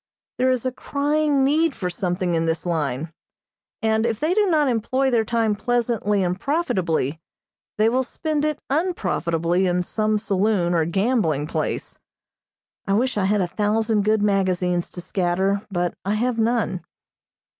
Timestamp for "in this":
2.33-2.65